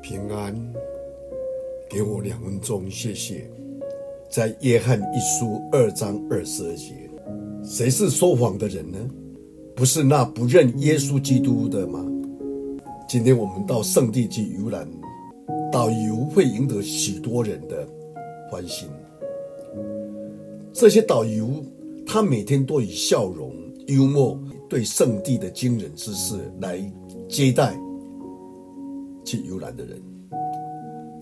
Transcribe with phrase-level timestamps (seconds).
[0.00, 0.54] 平安，
[1.90, 3.50] 给我两分钟，谢谢。
[4.30, 7.10] 在约翰一书二章二十二节，
[7.62, 8.98] 谁是说谎的人呢？
[9.74, 12.02] 不是那不认耶稣基督的吗？
[13.06, 14.88] 今天我们到圣地去游览，
[15.70, 17.86] 导游会赢得许多人的
[18.50, 18.88] 欢心。
[20.72, 21.62] 这些导游，
[22.06, 23.52] 他每天都以笑容、
[23.88, 26.78] 幽默，对圣地的惊人之事来
[27.28, 27.76] 接待。
[29.24, 30.00] 去游览的人，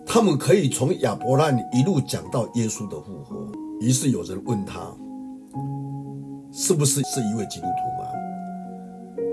[0.04, 3.50] 他们可以从亚伯兰一路讲到耶稣的复活。
[3.80, 4.94] 于是有人问他，
[6.52, 8.08] 是不是是一位基督徒吗？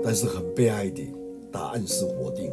[0.02, 1.02] 但是很悲哀的，
[1.50, 2.50] 答案是否定。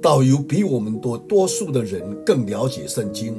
[0.00, 3.34] 导游比我们多多数的人更了解圣经，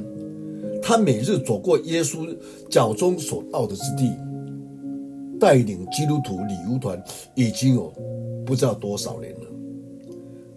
[0.80, 2.24] 他每日走过耶稣
[2.70, 4.12] 脚中所到的之地，
[5.38, 7.02] 带领基督徒旅游团
[7.34, 7.92] 已经有
[8.44, 9.40] 不知道多少年了。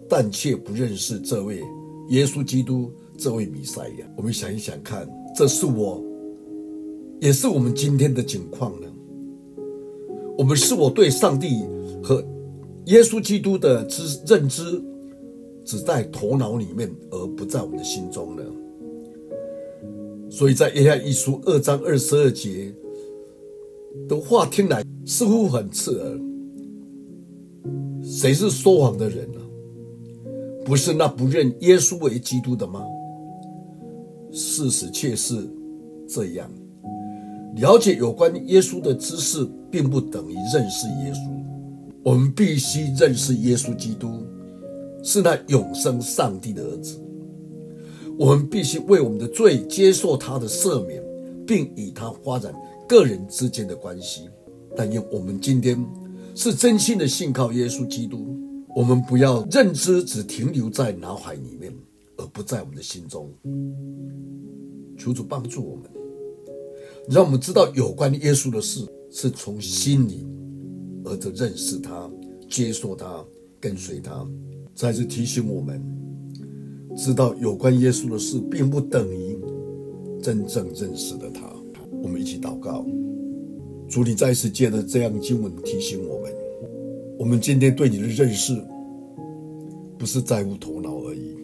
[0.08, 1.60] 但却不认识这位
[2.08, 4.06] 耶稣基督，这位弥赛亚。
[4.16, 6.02] 我们想一想看，这是我，
[7.20, 8.88] 也是我们今天的情况呢？
[10.36, 11.62] 我们是否对上帝
[12.02, 12.24] 和
[12.86, 14.82] 耶稣基督的知认知
[15.64, 18.42] 只在头脑里面，而不在我们的心中呢？
[20.28, 22.74] 所以在约翰一书二章二十二节
[24.08, 26.20] 的话听来似乎很刺耳。
[28.02, 29.40] 谁是说谎的人呢？
[30.64, 32.82] 不是那不认耶稣为基督的吗？
[34.32, 35.48] 事实却是
[36.08, 36.50] 这样。
[37.56, 41.30] 了解有关耶稣的知识，并不等于认识耶稣。
[42.02, 44.08] 我们必须认识耶稣基督，
[45.02, 46.96] 是那永生上帝的儿子。
[48.18, 51.02] 我们必须为我们的罪接受他的赦免，
[51.46, 52.54] 并与他发展
[52.90, 54.28] 个人之间的关系。
[54.76, 55.80] 但愿我们今天
[56.34, 58.36] 是真心的信靠耶稣基督。
[58.74, 61.72] 我们不要认知只停留在脑海里面，
[62.16, 63.32] 而不在我们的心中。
[64.98, 65.84] 求主帮助我们，
[67.08, 70.26] 让我们知道有关耶稣的事是从心里
[71.04, 72.10] 而着认识他、
[72.48, 73.24] 接受他、
[73.60, 74.26] 跟随他。
[74.74, 75.80] 再次提醒我们，
[76.96, 79.38] 知道有关耶稣的事，并不等于
[80.22, 81.52] 真正认识了他。
[82.02, 82.84] 我们一起祷告，
[83.88, 86.32] 主，你再次借着这样经文提醒我们。
[87.18, 88.58] 我们今天对你的认识，
[89.98, 91.36] 不是在乎头脑而已。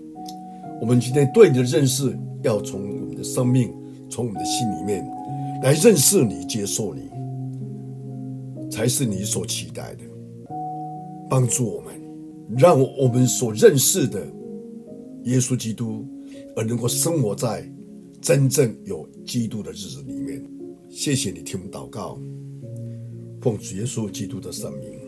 [0.80, 3.72] 我们今天对你的认识，要从我们的生命，
[4.08, 5.06] 从我们的心里面
[5.62, 7.10] 来认识你、接受你，
[8.70, 10.04] 才是你所期待的。
[11.28, 11.94] 帮助我们，
[12.56, 14.24] 让我们所认识的
[15.24, 16.06] 耶稣基督，
[16.54, 17.68] 而能够生活在
[18.26, 20.44] 真正有基督的日子里面。
[20.90, 22.18] 谢谢你听我们祷告，
[23.40, 24.98] 奉主耶稣基督的圣名。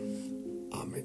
[0.71, 1.03] 阿门